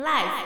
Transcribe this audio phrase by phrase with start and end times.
[0.00, 0.44] Life。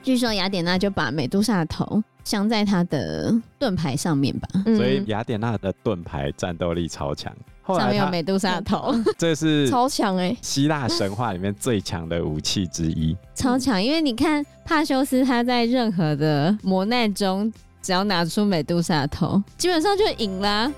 [0.00, 7.34] 据说雅典娜就把美杜莎的头镶在她的盾牌上面吧，所以雅典娜的盾牌战斗力超强。
[7.66, 10.36] 上面有美杜莎的头， 这是超强哎！
[10.40, 13.80] 希腊神话里面最强的武器之一，超强。
[13.82, 17.52] 因为你看帕修斯他在任何的磨难中，
[17.82, 20.72] 只要拿出美杜莎的头，基本上就赢啦。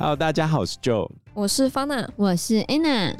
[0.00, 3.14] Hello，大家好，我是 Joe，我是 Fana，我是 Anna。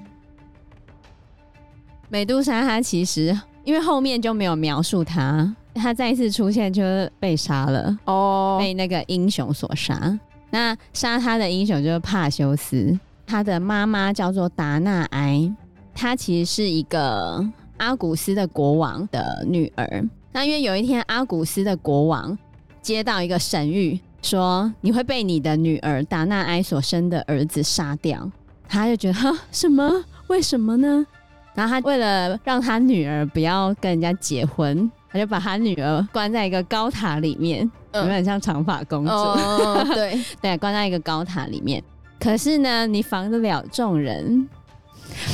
[2.08, 5.54] 美杜莎她其实因为后面就没有描述她。
[5.74, 8.60] 她再一次出现，就是被杀了哦，oh.
[8.62, 10.18] 被那个英雄所杀。
[10.48, 15.54] 那杀她的英雄就是帕修斯，他的妈妈叫做达纳埃，
[15.94, 20.02] 她其实是一个阿古斯的国王的女儿。
[20.32, 22.38] 那因为有一天阿古斯的国王
[22.80, 28.30] 接到一个神諭，说你会被你的女儿达纳埃所生的儿子杀掉，
[28.68, 30.04] 他就觉得哈什么？
[30.28, 31.06] 为什么呢？
[31.54, 34.90] 然后他为了让他女儿不要跟人家结婚。
[35.12, 39.10] 他就把他女儿关在一个高塔里面，有点像长发公主。
[39.10, 41.82] 哦、对 对，关在一个高塔里面。
[42.20, 44.48] 可是呢，你防得了众人，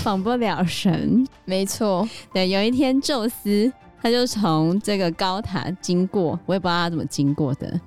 [0.03, 1.29] 防不了神。
[1.45, 2.49] 没错，对。
[2.49, 7.79] 有一天，宙斯他就从这个高塔经过，我也不知道他怎么经过的。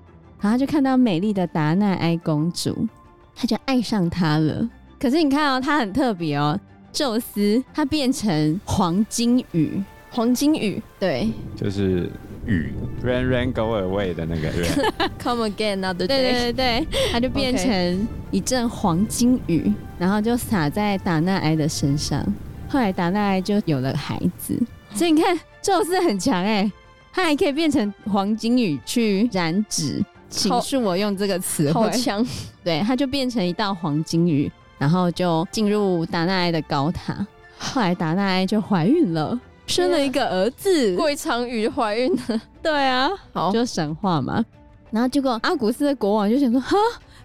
[0.42, 2.88] 然后就看到美丽的达纳埃公主，
[3.36, 4.68] 他就爱上她了。
[5.00, 6.59] 可是你看哦，他很特别哦，
[6.92, 9.81] 宙斯他变成黄金雨。
[10.12, 12.09] 黄金雨，对，就是
[12.48, 12.73] 雨
[13.06, 22.26] ，rain rain go away 的那个 rain，come again another day，对对对， 它就变成一阵黄金雨.然后就洒在达纳埃的身上。
[22.68, 24.59] 后来达纳埃就有了孩子，
[24.96, 26.72] 所以你看宙斯很强哎，
[27.14, 32.25] 他还可以变成黄金雨去染指，请恕我用这个词汇，好强，
[32.63, 37.25] 对，他就变成一道黄金鱼，然后就进入达纳埃的高塔。
[37.58, 39.39] 后来达纳埃就怀孕了。
[39.67, 42.41] 生了一个儿子，过一场雨就怀孕了。
[42.63, 44.44] 对啊，好，就神话嘛。
[44.89, 46.75] 然后结果阿古斯的国王就想说：哈，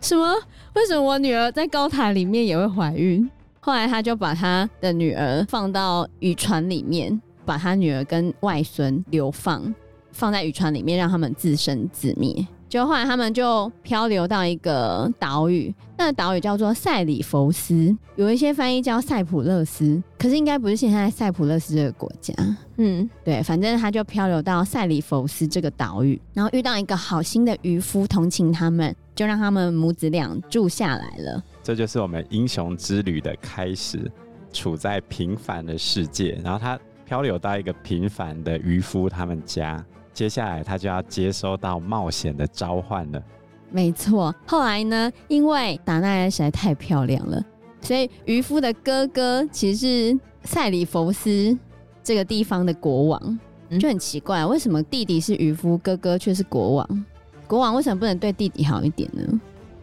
[0.01, 0.35] 什么？
[0.75, 3.27] 为什么我女儿在高塔里面也会怀孕？
[3.61, 9.75] 后来他就把他的女儿放到渔船里面，把他女儿跟外孙流放，
[10.13, 12.47] 放在渔船里面，让他们自生自灭。
[12.75, 22.35] 就后来他们就漂流到一个岛屿，那个岛屿叫做塞里弗斯，有一些翻译叫塞浦勒斯，可是应该不是现在塞浦勒斯这个国家。
[22.79, 31.41] 嗯，对，反正他就漂流到塞里弗斯这个岛屿，然后遇到一个好心的渔夫同情他们，就让他们母子俩住下来了。
[31.63, 34.11] 这就是我们英雄之旅的开始，
[34.53, 39.81] 处在平凡的世界，然后他漂流到一个平凡的渔夫他们家。
[40.15, 43.23] 接下来他就要接收到冒险的召唤了。
[43.71, 47.45] 没错，后来呢，因为达纳埃实在太漂亮了，
[47.81, 49.79] 所以渔夫的哥哥其实
[50.13, 51.59] 是塞里弗斯
[52.03, 53.39] 这个地方的国王，
[53.81, 57.05] 就很奇怪，为什么弟弟是渔夫，哥哥却是国王？
[57.49, 59.41] 国王为什么不能对弟弟好一点呢？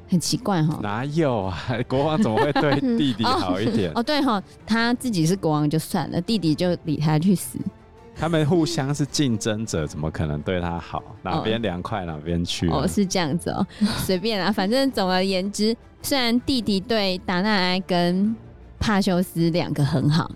[0.07, 0.79] 很奇怪哈。
[0.81, 1.57] 哪有啊？
[1.87, 3.89] 国王怎么会对弟弟好一点？
[3.91, 7.59] 哦， 哦，对哈，他自己是国王就算了，弟弟就理他去死。
[8.21, 11.01] 他们互相是竞争者，怎么可能对他好？
[11.23, 12.69] 哪边凉快哪边去？
[12.69, 13.65] 哦，是这样子哦，
[14.05, 18.35] 随便啊，反正总而言之，虽然弟弟对达纳埃跟
[18.79, 20.29] 帕修斯两个很好，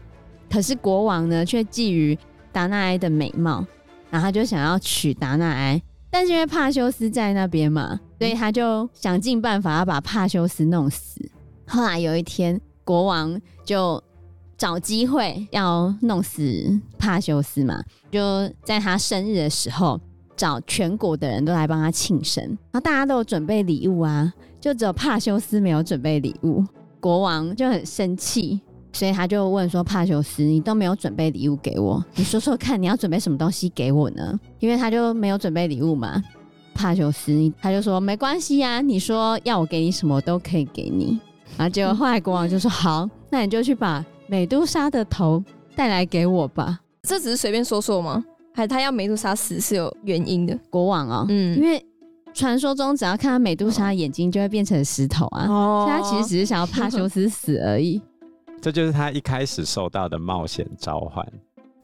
[0.49, 2.17] 可是国王呢却觊觎
[2.51, 3.63] 达纳埃的美貌，
[4.09, 5.79] 然后他就想要娶达纳埃，
[6.09, 11.21] 但是因为帕修斯在那边嘛，所以他就想尽办法要把帕修斯弄死。
[11.67, 14.03] 后来有一天，国王就。
[14.57, 19.99] 找机会要弄死帕修斯嘛，就在他生日的时候，
[20.37, 26.63] 找全国的人都来帮他庆生，然后大家都有准备礼物啊，就只有帕修斯没有准备礼物，
[26.99, 28.61] 国王就很生气，
[28.93, 36.23] 所以他就问说：“帕修斯，你都没有准备礼物给我，你说说看，你要准备什么东西给我呢？”因为他就没有准备礼物嘛，
[36.73, 41.19] 帕修斯他就说：“没关系呀，你说要我给你什么，都可以给你。”
[41.57, 45.43] 然后结果后来国王就说：“好，那你就去把。”美杜莎的头
[45.75, 48.23] 带来给我吧，这只是随便说说吗？
[48.53, 50.57] 还是他要美杜莎死是有原因的？
[50.69, 51.83] 国王哦，嗯，因为
[52.33, 58.01] 传说中只要看到美杜莎的眼睛就会变成石头啊，哦，他其实只是想要帕修斯死而已。
[58.61, 61.25] 这就是他一开始受到的冒险召唤，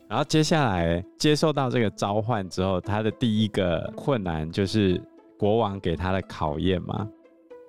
[0.07, 4.99] 然后接下来接受到这个召唤之后，他的第一个困难就是
[5.38, 7.07] 国王给他的考验嘛。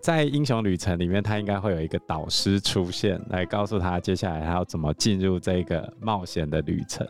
[0.03, 7.07] 在英雄旅程里面，他应该会有一个导师出现，来告诉他接下来他要怎么进入这个冒险的旅程。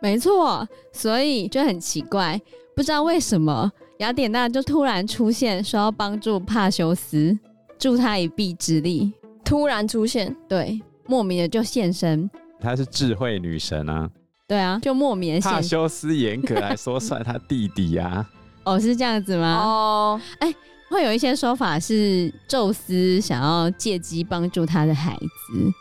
[0.00, 2.40] 没错，所以就很奇怪，
[2.76, 7.36] 不知道为什么雅典娜就突然出现，说要帮助帕修斯。
[7.78, 9.12] 助他一臂之力，
[9.44, 12.28] 突然出现，对，莫名的就现身。
[12.58, 14.10] 她是智慧女神啊，
[14.48, 18.30] 对啊，就莫名的现帕修斯严格来说算他弟弟呀、啊。
[18.66, 19.62] 哦，是这样子吗？
[19.62, 20.52] 哦，哎，
[20.88, 25.72] 会有一些说法是宙斯想要借机帮助他的孩子，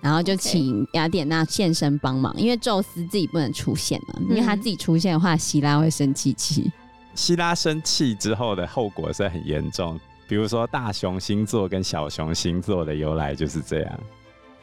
[0.00, 6.70] 然后就请雅典娜现身帮忙，因为宙斯自己不能出现嘛，因为他自己出现的话，希拉会生气气。
[7.14, 14.00] 希拉生气之后的后果是很严重，比如说大熊星座跟小熊星座的由来就是这样。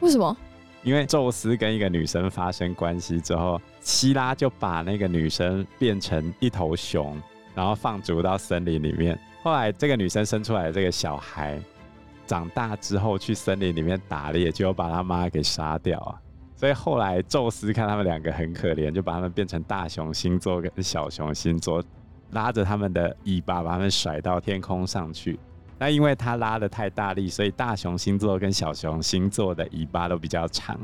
[0.00, 0.36] 为什么？
[0.82, 7.20] 因为宙斯跟一个女生发生关系之后，希拉就把那个女生变成一头熊。
[7.54, 9.18] 然后放逐到森林里面。
[9.42, 11.60] 后来这个女生生出来的这个小孩，
[12.26, 16.14] 长大之后去森林里面打猎，就把他妈给杀掉啊。
[16.54, 21.82] 所以后来宙斯看他们两个很可怜，就把他们变成大熊星座跟小熊星座，
[22.30, 25.36] 拉着他们的尾巴把他们甩到天空上去。
[25.76, 30.78] 那因为他拉的太大力，所以大熊星座跟小熊星座的尾巴都比较长。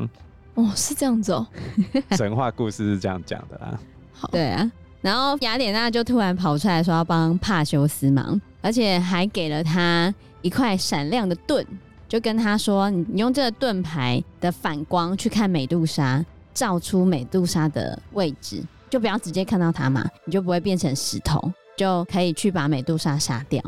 [0.54, 1.46] 哦，是这样子哦。
[2.18, 3.78] 神话故事是这样讲的啦。
[4.12, 4.68] 好，对啊。
[5.00, 10.12] 然后雅典娜就突然跑出来说要帮帕修斯忙，而且还给了他
[10.42, 11.64] 一块闪亮的盾，
[12.08, 21.40] 就跟他说：“你用这个盾牌的反光去看美杜莎，照出美杜莎的位置，就不要直接看到她嘛，你就不会变成石头，
[21.76, 23.62] 就可以去把美杜莎杀掉。”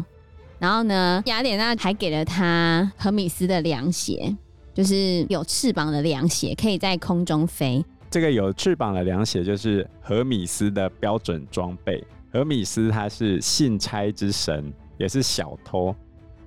[0.59, 4.37] 然后呢，雅典娜还给了他荷米斯的凉鞋，
[4.75, 7.82] 就是有翅膀的凉鞋，可以在空中飞。
[8.10, 12.04] 这个有翅膀的凉鞋就是荷米斯的标准装备。
[12.32, 15.94] 荷米斯他是信差之神，也是小偷，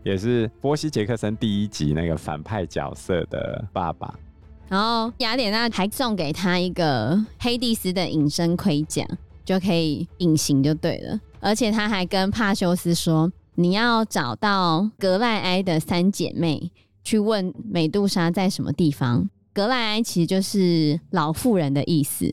[0.04, 4.13] 也是波西杰克森第一集那个反派角色的爸爸。
[4.68, 9.06] 然后雅典娜还送给他一个黑帝斯的隐身盔甲，
[9.45, 11.19] 就可以隐形就对了。
[11.39, 16.71] 而且他还跟帕修斯说：“你要找到格赖埃的三姐妹，
[17.04, 22.26] 去问美杜莎在什么地方。”格莱埃其实就是老妇人的意思，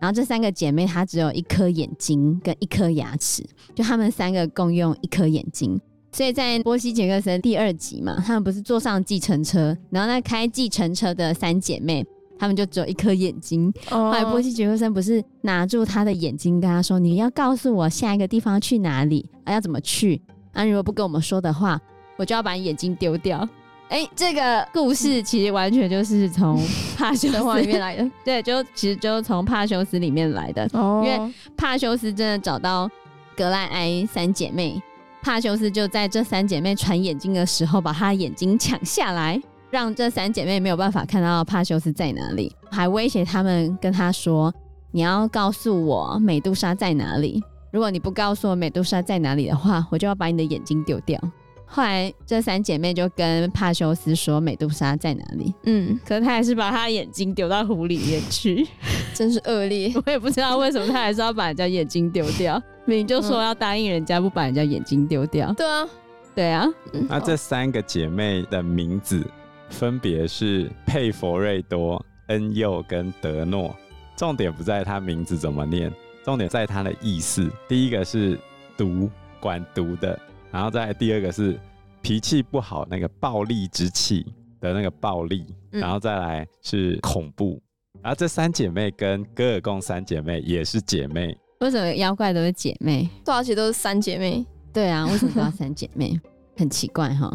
[0.00, 5.80] 然后这三个姐妹她只有一颗眼睛跟一颗牙齿，就她们三个共用一颗眼睛，
[6.10, 12.04] 所以在波西杰克森第二集嘛，她们不是坐上计程车，然后那开计程车的三姐妹，
[12.36, 13.72] 她们就只有一颗眼睛。
[13.88, 20.20] 后来波西杰克森不是拿住她的眼睛，跟她说：“你要告诉我下一个地方去哪里，啊，要怎么去？
[20.52, 21.80] 啊，如果不跟我们说的话，
[22.16, 23.48] 我就要把你眼睛丢掉。”
[23.90, 26.60] 哎、欸，这个故事其实完全就是从
[26.96, 30.68] 帕修斯里面来的， 对，就其实就从帕修斯里面来的。
[30.72, 32.90] 哦，因为帕修斯真的找到
[33.36, 34.82] 格赖埃三姐妹，
[35.22, 39.40] 帕修斯就在这三姐妹传眼睛的时候，把她眼睛抢下来，
[39.70, 44.52] 让这三姐妹没有办法看到帕修斯在哪里，还威胁他们跟他说
[44.90, 47.40] ：“你要告诉我美杜莎在哪里，
[47.70, 51.20] 如果你不告诉我美杜莎在哪里的话，我就要把你的眼睛丢掉。”
[51.66, 55.52] 后来，这三姐妹就跟帕修斯说美杜莎在哪里。
[55.64, 58.66] 嗯，可是他还是把他眼睛丢到湖里面去，
[59.12, 59.92] 真是恶劣。
[60.06, 65.52] 我也不知道为什么他还是要把人家眼睛丢掉，明明就说要答应人家不把人家眼睛丢掉。
[65.54, 65.88] 对啊，
[66.34, 66.66] 对啊。
[67.08, 69.26] 那这三个姐妹的名字
[69.68, 73.74] 分别是佩佛瑞多、恩佑跟德诺。
[74.16, 75.92] 重点不在她名字怎么念，
[76.24, 77.50] 重点在她的意思。
[77.66, 78.38] 第一个是
[78.76, 79.10] 毒，
[79.40, 80.16] 管毒的。
[80.54, 81.58] 然后再来第二个是
[82.00, 84.24] 脾气不好，那个暴力之气
[84.60, 87.60] 的那个暴力，嗯、然后再来是恐怖。
[88.00, 91.36] 然后这三姐妹跟戈尔贡三姐妹也是姐妹。
[91.58, 93.08] 为什么妖怪都是姐妹？
[93.24, 94.46] 多少集都是三姐妹？
[94.72, 96.16] 对啊，为什么都要三姐妹？
[96.56, 97.28] 很奇怪哈。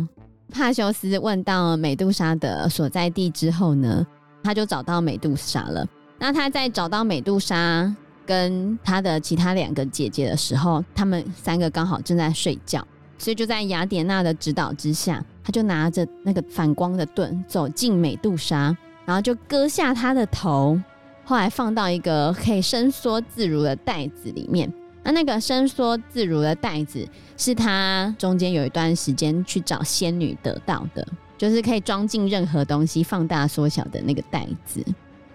[0.54, 4.08] 帕修斯问到美杜莎的所在地之后呢，
[4.42, 5.86] 他就找到美杜莎了。
[6.18, 7.94] 那他在找到美杜莎
[8.26, 12.88] 跟他的其他两个姐姐的时候，他们三个刚好正在睡觉。
[13.20, 20.80] 所以就在雅典娜的指导之下，他就拿着那个反光的盾走进美杜莎，然后就割下她的头，
[21.26, 24.72] 后来放到一个可以伸缩自如的袋子里面。
[25.04, 27.08] 那那个伸缩自如的袋子
[27.38, 31.08] 是他中间有一段时间去找仙女得到的，
[31.38, 34.84] 就是可以装进任何东西、放大缩小的那个袋子。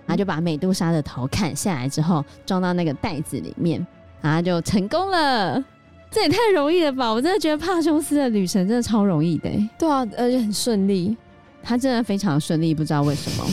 [0.06, 3.84] 然后就把美杜莎的头砍下来之后，装到那个袋子里面，
[4.20, 5.64] 然后就成功了。
[6.14, 7.12] 这也太容易了吧！
[7.12, 9.50] 我真的觉得帕修斯的旅程真的超容易的。
[9.76, 11.16] 对啊，而且很顺利，
[11.60, 13.44] 他真的非常顺利，不知道为什么。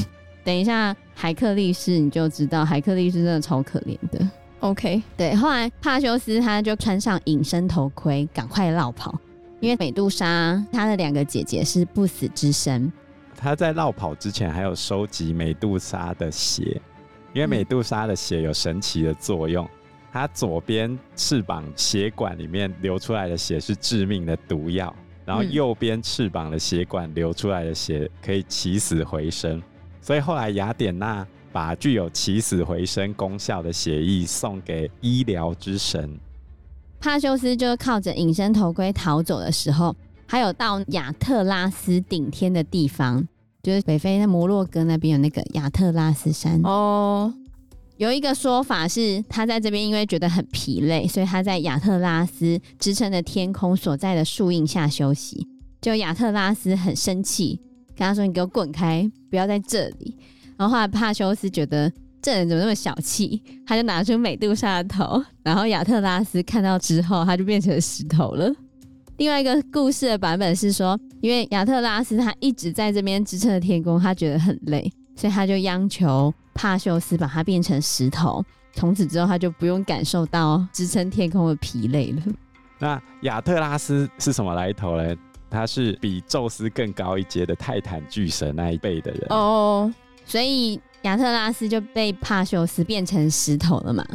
[0.43, 4.29] 等一下海克力士你就知道，海克力士真的超可怜的。
[4.59, 9.19] OK，对，后来帕修斯他就穿上隐身头盔，赶快落跑，
[9.59, 12.93] 因为美杜莎她的两个姐姐是不死之身。
[13.35, 16.79] 他在落跑之前还有收集美杜莎的血，
[17.33, 19.65] 因为美杜莎的血有神奇的作用。
[19.65, 19.80] 嗯
[20.11, 29.61] 它左边翅膀血管里面流出来的血是致命的毒药，然后右边翅膀的血管流出来的血可以起死回生，
[30.01, 36.19] 所以后来雅典娜把具有起死回生功效的血液送给医疗之神。
[36.99, 39.95] 帕修斯就靠着隐身头盔逃走的时候，
[40.27, 43.25] 还有到亚特拉斯顶天的地方，
[43.63, 47.33] 就是北非那摩洛哥那边有那个亚特拉斯山哦。
[48.01, 55.47] 有一个说法是，他在这边因为觉得很疲累，所以他在亚特拉斯支撑的天空所在的树荫下休息。
[55.79, 57.59] 就亚特拉斯很生气，
[57.95, 60.17] 跟他说：“你给我滚开，不要在这里。”
[60.57, 68.51] 然后后来帕修斯觉得这人怎么那么小气，他就拿出美杜莎的头，然后亚特拉斯看到之后，他就变成石头了。
[69.17, 78.43] 另外一个故事的版本是说，因为亚特拉斯他一直在这边支撑着天空，他觉得很累，所以他就央求帕修斯把它变成石头，
[78.73, 82.21] 从此之后他就不用感受到支撑天空的疲累了。
[82.79, 85.15] 那亚特拉斯是什么来头呢？
[85.49, 89.93] 他是比宙斯更高一阶的泰坦巨神那一辈的人哦，
[90.25, 94.05] 所以亚特拉斯就被帕修斯变成石头了嘛。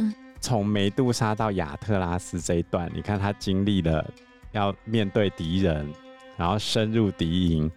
[0.41, 4.03] 从梅杜莎到亚特拉斯这一段，你看他经历了
[4.51, 5.87] 要面对敌人，
[6.35, 7.71] 然后深入敌营，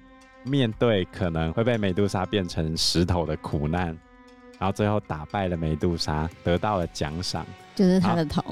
[0.44, 3.94] 面对可能会被梅杜莎变成石头的苦难，
[4.60, 8.44] 然后最后打败了美杜莎，得到了奖赏，就是他的头。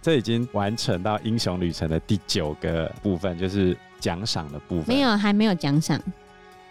[0.00, 3.76] 这已经完成到英雄旅程的第九个部分，就是。
[3.98, 6.00] 奖赏的部分没有，还没有奖赏。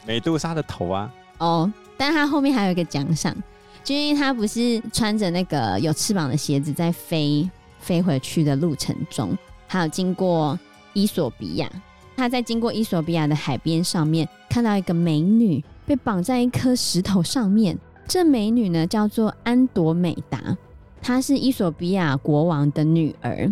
[0.06, 3.36] 美杜莎的头啊，哦，但他后面还有一个奖赏，
[3.84, 7.50] 就因为他不是穿着那个有翅膀的鞋子在飞
[7.80, 9.36] 飞回去的路程中，
[9.68, 10.58] 还有经过
[10.94, 11.68] 伊索比亚，
[12.16, 17.76] 他在经过伊索比亚的海边上面看到一个美女被绑在一颗石头上面，
[18.08, 20.58] 这美女呢叫做安朵美达，
[21.02, 23.52] 她是伊索比亚国王的女儿。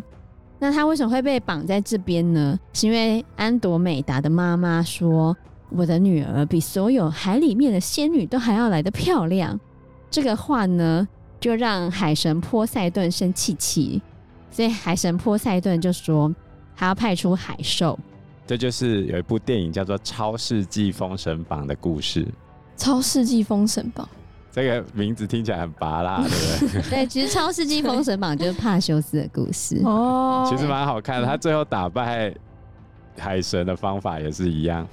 [0.60, 2.58] 那她为什么会被绑在这边呢？
[2.74, 5.36] 是因为安朵美达的妈妈说
[5.70, 9.60] ：“我的女儿比所有海里面的仙女都还要来得漂亮。”
[10.10, 11.08] 这个话呢，
[11.40, 14.02] 就让海神波塞顿生气气，
[14.52, 16.34] 所以海神波塞顿就说
[16.78, 17.98] ：“他要派出海兽。”
[18.46, 22.28] 这就是有一部电影叫做《超世纪封神榜》的故事。
[22.78, 24.08] 超世纪封神榜。
[24.56, 26.82] 这个名字听起来很拔辣，对不对？
[27.02, 31.26] 对，其实《超世纪封神榜》就是帕修斯的故事哦，其实蛮好看的。
[31.26, 32.32] 他最后打败
[33.18, 34.88] 海神的方法也是一样，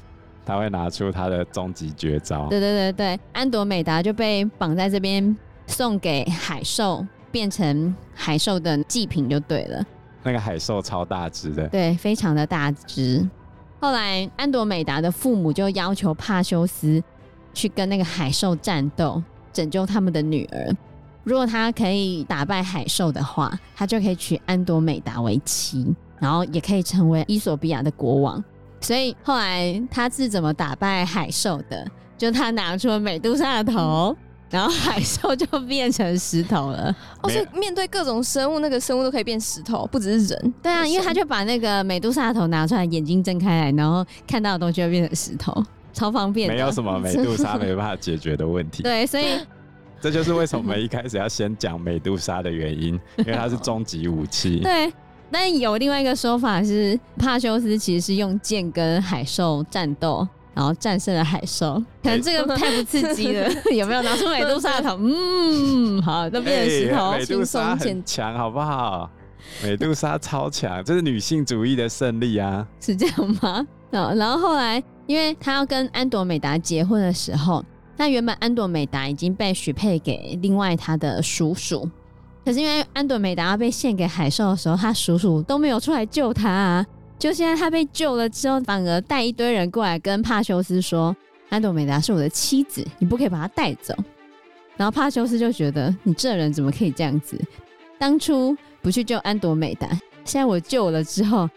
[0.47, 2.49] 他会拿出他的终极绝招。
[2.49, 5.37] 对对对对，安朵美达就被绑在这边，
[5.67, 9.85] 送给海兽，变成海兽的祭品就对了。
[10.23, 13.29] 那个海兽超大只的，对，非常的大只。
[13.79, 17.03] 后来安朵美达的父母就要求帕修斯
[17.53, 19.23] 去跟那个海兽战斗。
[19.53, 20.77] 拯救他们的女儿，
[21.25, 25.87] 如果他可以打败海兽的话，他就可以娶安多美达为妻，
[26.19, 28.43] 然后也可以成为伊索比亚的国王。
[28.81, 31.87] 所以后来他是怎么打败海兽的？
[32.17, 34.17] 就他拿出了美杜莎的头，
[34.51, 36.95] 然后海兽就变成石头了。
[37.23, 40.55] 哦，所以面对各种生物，那个生物都可以变石头，不只是人。
[40.63, 45.65] 对啊，因为他就把那个美杜莎的头拿出来，眼睛睁开来，然后看到的东西就变成石头。
[45.93, 48.83] 超方便，没有什么美杜莎没办法解决的问题。
[48.83, 49.25] 对，所以
[50.01, 54.61] 这就是为什么我们一开始要先讲美杜莎的原因， 因为它是终极武器。
[54.61, 54.93] 对，
[55.31, 61.75] 但有另外一个说法是，帕修斯其实是用剑跟海兽战斗，然后战胜了海兽。
[62.03, 64.99] 可能这个太不刺激了， 有没有拿出美杜莎的头？
[65.01, 69.11] 嗯，好，都变成石头，欸、美杜莎很强，好不好？
[69.63, 72.67] 美杜莎超强，这是女性主义的胜利啊！
[72.81, 73.67] 是这样吗？
[73.91, 74.83] 然后后来。
[75.11, 77.65] 因为他要跟安朵美达结婚的时候，
[77.97, 81.91] 那原本安朵美达已经被许配给另外他的叔叔，
[82.45, 86.87] 可是因为安朵美达要被献给海兽的时候，他叔叔都没有出来救他啊。
[87.19, 91.15] 就现在他被救了之后，反而带一堆人过来跟帕修斯说
[91.51, 93.93] ：“安朵美达是我的妻子，你不可以把她带走。”
[94.79, 97.37] 然后帕修斯就觉得你这人怎么可以这样子？
[97.99, 99.89] 当初不去救安朵美达，
[100.25, 101.51] 现在我救了之后，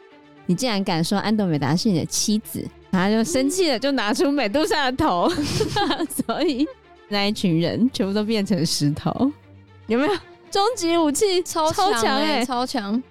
[0.48, 2.67] 你竟然敢说安朵美达是你的妻子？
[2.93, 5.27] 他就生气了，就拿出美杜莎的头，
[6.27, 6.63] 所以
[7.09, 9.31] 那一群人全部都变成石头。
[9.88, 10.13] 有没有
[10.51, 11.41] 终极武器？
[11.41, 13.01] 超超强哎，超强！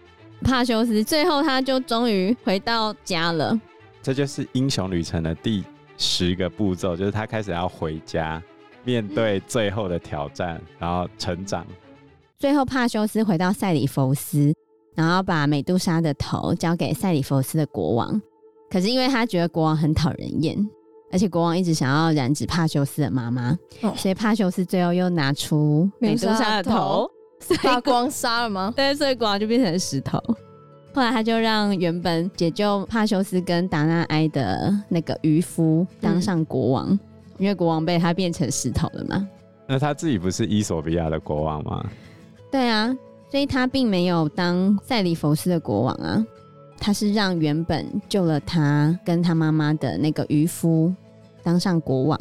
[0.42, 3.60] 帕修斯最后他就终于回到家了。
[4.00, 5.64] 这就是英雄旅程的第
[5.98, 8.40] 十个步骤，就是他开始要回家，
[8.84, 11.66] 面对最后的挑战，然后成长。
[12.38, 14.54] 最后，帕修斯回到塞里佛斯，
[14.94, 18.22] 然后把美杜莎的头交给塞里佛斯的国王。
[18.72, 20.56] 可是因为他觉得国王很讨人厌，
[21.12, 23.50] 而且国王一直想要染指帕修斯的妈妈，
[23.82, 27.06] 哦、所以帕修斯最后又拿出美杜莎的头，
[27.62, 28.72] 把国王杀了吗？
[28.74, 30.18] 对，所以国王就变成石头。
[30.94, 36.98] 后来他就让原本解救帕修斯跟达纳埃的那个渔夫当上国王，嗯、
[37.36, 39.28] 因为国王被他变成石头了嘛。
[39.68, 41.84] 那他自己不是伊索比亚的国王吗？
[42.50, 42.90] 对啊，
[43.30, 46.26] 所以他并没有当塞里弗斯的国王啊，
[46.84, 50.92] 他是让原本救了他跟他妈妈的那个渔夫
[51.40, 52.18] 当上国王。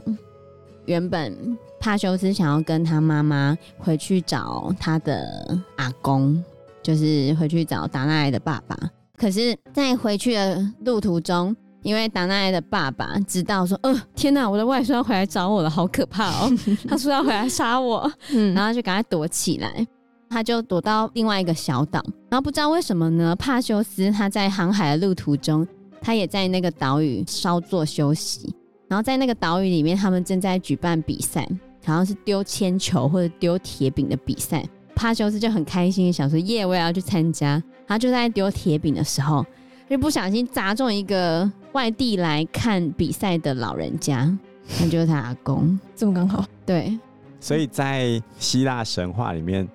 [0.86, 6.44] 原本帕修斯想要跟他妈妈回去找他的阿公，
[6.84, 8.78] 就是回去找达纳埃的爸爸。
[9.18, 16.52] 可是，在回去的路途中，因为达纳埃的爸爸知道说：“呃，天哪，我的外孙要回来找我了，好可怕哦！”
[16.88, 19.88] 他说要回来杀我，嗯，然后就赶快躲起来。
[20.32, 23.36] 他就躲到另外一个小岛，然后不知道为什么呢？
[23.36, 25.68] 帕修斯他在航海的路途中，
[26.02, 28.56] 他也在那个岛屿稍作休息。
[28.88, 31.48] 然后在那个岛屿里面，他们正在举办比赛，
[31.86, 34.66] 好像是丢铅球或者丢铁饼的比赛。
[34.96, 39.46] 帕修斯就很开心，想说：“耶，我也要去参加。”他就在丢铁饼的时候，
[39.90, 44.38] 就不小心砸中一个外地来看比赛的老人家，
[44.80, 45.78] 那就是他阿公。
[45.96, 46.98] 这么刚好，对。
[47.40, 49.68] 所以在希腊神话里面，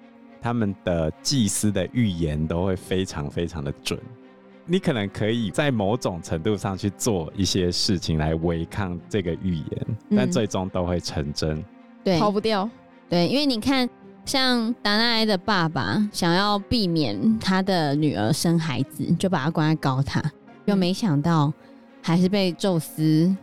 [0.47, 3.99] 他们的祭司的预言都会非常非常的准。
[4.65, 11.65] 你可能可以在某种程度上去做一些事情来违抗这个预言，嗯、但最终都会成真，
[12.05, 12.71] 对，逃不掉。
[13.09, 13.91] 对，因为你看，
[14.25, 20.23] 像达纳埃的爸爸想要避免他的女儿生孩子，就把他关在高塔，
[20.67, 21.53] 又没想到
[22.01, 23.35] 还是被宙斯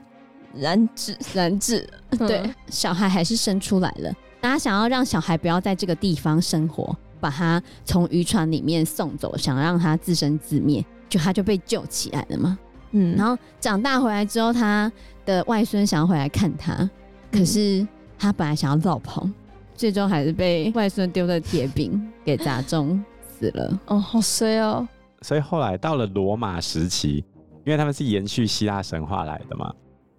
[0.53, 1.85] 燃脂燃脂，
[2.17, 4.13] 对，嗯、小孩还是生出来了。
[4.43, 10.83] 他想要让小孩不要在这个地方生活，把他从渔船里面送走，想让他自生自灭。
[11.09, 12.57] 就他就被救起来了嘛，
[12.89, 14.91] 嗯，然后长大回来之后，他
[15.25, 16.89] 的外孙想要回来看他，嗯、
[17.31, 19.31] 可是他本来想要造棚，
[19.75, 23.79] 最终还是被外孙丢的铁饼给砸中死了。
[23.85, 24.87] 哦，好衰哦！
[25.21, 27.23] 所以后来到了罗马时期，
[27.63, 29.71] 因为他们是延续希腊神话来的嘛，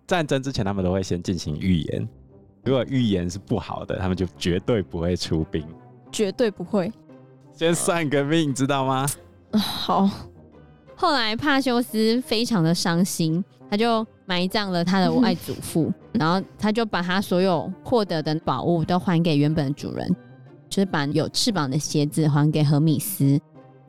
[0.06, 2.08] 战争之前他们都会先进行预言，
[2.64, 5.66] 如果预言是不好的，他们就绝对不会出兵，
[6.10, 6.90] 绝对不会，
[7.52, 9.06] 先算个命，知道吗？
[9.52, 10.08] 好。
[10.96, 20.08] 后来帕修斯非常的伤心，他就埋葬了他的外祖父， 然后他就把他所有获得的宝物都还给原本的主人，
[20.68, 23.38] 就是把有翅膀的鞋子还给荷米斯，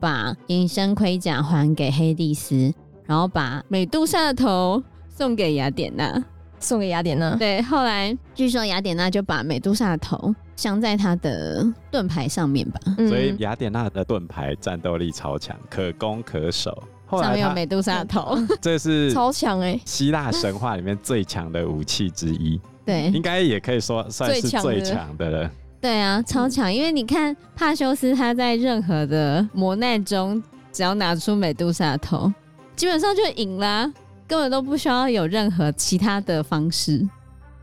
[0.00, 6.22] 把隐身盔甲还给黑帝斯，然后把美杜莎的头送给雅典娜，
[6.60, 7.34] 送给雅典娜。
[7.36, 16.82] 对，后来据说雅典娜就把美杜莎的头镶在她的盾牌上面吧，所以雅典娜的盾牌战斗力超强，可攻可守。
[17.08, 19.78] 上面有美杜莎的头， 这是超强哎！
[19.84, 25.50] 希腊神话里面最强的武器之一，对，应该也可以说算是最强的了。
[25.80, 26.72] 对啊，超强！
[26.72, 30.42] 因为你看帕修斯他在任何的磨难中，
[30.72, 32.32] 只要拿出美杜莎的头，
[32.74, 33.88] 基本上就赢了，
[34.26, 37.06] 根本都不需要有任何其他的方式。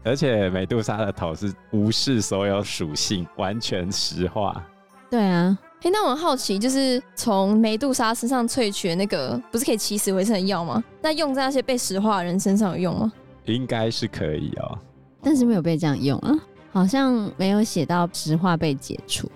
[0.03, 4.63] 而且美杜莎的头是无视所有属性，完全石化。
[5.09, 5.57] 对啊。
[5.79, 10.81] 哎、欸，那我很好奇，就是从美杜莎身上萃取的那个，不是可以起死回生的药吗？
[11.01, 13.11] 那用在那些被石化的人身上有用吗？
[13.43, 14.79] 应该是可以哦，
[15.21, 16.31] 但是没有被这样用啊，
[16.71, 19.29] 好像没有写到石化被解除。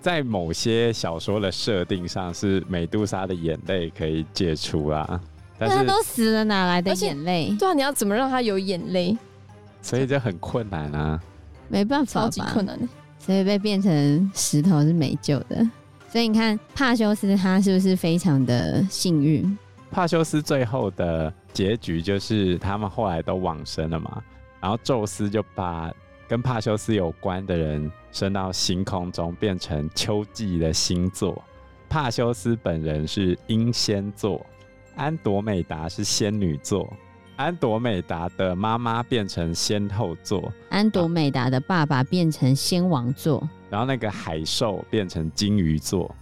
[0.00, 5.20] 在某些小说的设定上，是美杜莎的眼泪可以解除啊，
[5.58, 7.54] 但是他都死了，哪来的眼泪？
[7.58, 9.16] 对啊，你要怎么让他有眼泪？
[9.80, 11.20] 所以就很困难啊，
[11.68, 12.78] 没办法，超级困难。
[13.18, 15.66] 所以被变成石头是没救的。
[16.08, 19.56] 所以你看帕修斯他是不是非常的幸运？
[19.90, 24.22] 帕修斯最后的结局就是他们后来都往生了嘛，
[24.60, 25.90] 然后宙斯就把
[26.28, 31.42] 跟帕修斯有关的人升到星空中，变成秋季的星座。
[31.88, 34.44] 帕修斯本人是英仙座，
[34.96, 36.92] 安朵美达是仙女座。
[37.36, 46.14] 安朵美达的妈妈变成仙后座，安朵美达的爸爸变成仙王座，然后那个海兽变成金鱼座，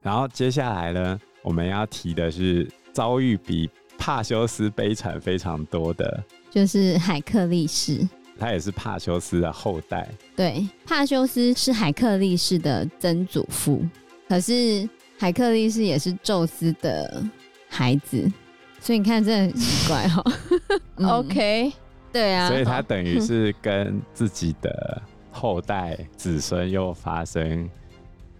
[0.00, 10.08] 然后接下来呢，我们要提的是遭遇比帕修斯悲惨非常多的，就是海克力士，他也是帕修斯的后代。
[10.36, 13.84] 对，帕修斯是海克力士的曾祖父，
[14.28, 14.88] 可是
[15.18, 17.20] 海克力士也是宙斯的
[17.68, 18.30] 孩子。
[18.78, 20.22] 所以你看，真的很奇怪哈、
[20.96, 21.08] 嗯。
[21.08, 21.72] OK，
[22.12, 25.02] 对啊，所以他等于是跟自己的
[25.32, 27.68] 后代子孙又发生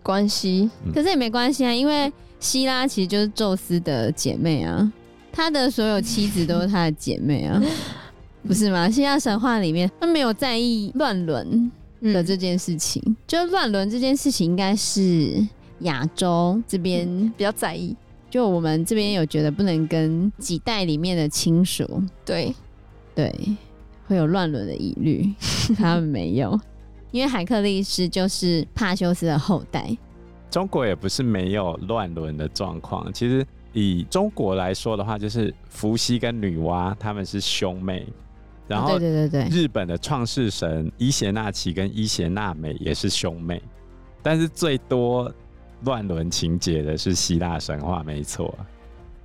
[0.04, 4.92] 关系，嗯、可是也没关系啊，因为希拉其实就是宙斯的姐妹啊，
[5.32, 7.60] 他的所有妻子都是他的姐妹啊，
[8.46, 8.88] 不是吗？
[8.88, 15.44] 希腊神话里面他没有在意乱伦的这件事情，嗯、就乱伦这件事情应该是
[15.80, 17.96] 亚洲这边、嗯、比较在意。
[18.30, 22.54] 就我们这边有觉得不能跟几代里面的亲属，对。
[23.14, 23.34] 对，
[24.06, 25.32] 会有乱伦的疑虑，
[25.78, 26.60] 他们没有，
[27.12, 29.96] 因为海克力士就是帕修斯的后代。
[30.50, 38.06] 中国也不是没有乱伦的状况，其实以中国来说的话，就是伏羲跟女娲他们是兄妹，
[38.68, 43.62] 然后对对对对，日本的创世神伊邪那岐跟伊邪那美也是兄妹，
[44.22, 45.32] 但是最多
[45.84, 48.52] 乱伦情节的是希腊神话，没错。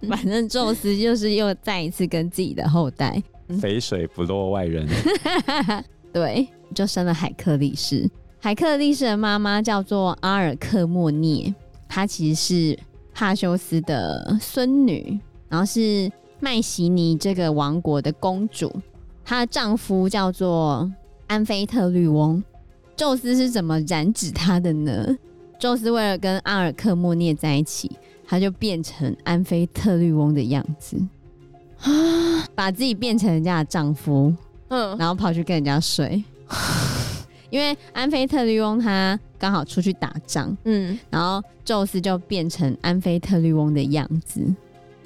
[0.10, 3.22] 反正宙斯就是又再一次跟自己的后代
[3.62, 4.88] 肥水不落外人，
[6.12, 8.10] 对，就生了海克力士。
[8.40, 11.54] 海克力士的妈妈叫做阿尔克莫涅，
[11.88, 12.80] 她其实是
[13.14, 18.74] 帕修斯的孙女，然后是麦西尼这个王国的公主。
[19.24, 20.92] 她的丈夫叫做
[21.28, 22.44] 安菲特律翁。
[22.96, 25.16] 宙斯是怎么染指她的呢？
[25.62, 27.92] 宙斯为了跟阿尔克莫涅在一起，
[28.26, 31.00] 他就变成安菲特律翁的样子，
[32.56, 34.34] 把自己变成人家的丈夫，
[34.70, 36.24] 嗯，然后跑去跟人家睡。
[37.52, 44.42] 因为安菲特律翁他刚好出去打仗，嗯，然后宙斯就变成安菲特律翁的样子。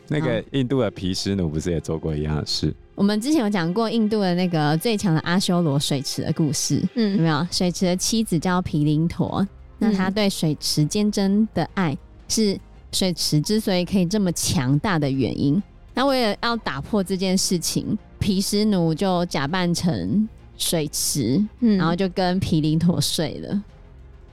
[0.08, 2.74] 那个印度的皮湿奴不是也做过一样的事？
[2.94, 7.46] 我们之前有讲过印度的那个最强的阿修罗水池的故事，嗯，有没有？
[7.52, 9.46] 水池的妻子叫毗林陀，
[9.80, 12.60] 那他对水池坚贞的爱是
[12.92, 15.62] 水池之所以可以这么强大的原因。
[15.94, 20.28] 那为了要打破这件事情，毗湿奴就假扮成。
[20.58, 23.62] 水池，嗯，然后就跟毗邻陀睡了，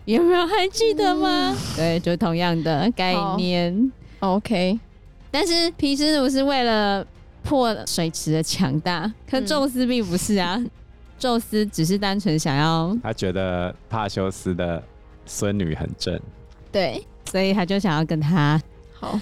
[0.05, 1.51] 有没有还记得吗？
[1.51, 3.91] 嗯、对，就同样的概念。
[4.21, 4.79] OK，
[5.33, 7.05] 但是毗湿奴是为了
[7.43, 10.55] 破水池的强大，可宙斯并不是啊。
[10.55, 10.71] 嗯、
[11.19, 14.81] 宙斯只是单纯想要，他觉得帕修斯的
[15.27, 16.21] 孙女很正，
[16.71, 18.61] 对，所以他就想要跟他
[18.93, 19.19] 好。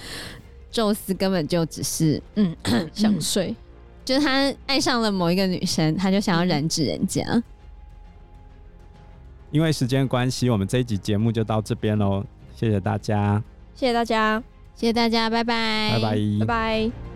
[0.71, 2.55] 宙斯根本就只是嗯
[2.93, 3.53] 想睡。
[4.03, 7.21] 就是他爱上了某一个女生，他就想要染指人家。
[9.51, 12.23] 因为时间关系，我们这一集节目就到这边喽。
[12.55, 13.43] 谢谢大家，
[13.75, 14.41] 谢谢大家，
[14.75, 17.10] 谢谢大家，拜拜，拜拜，拜拜。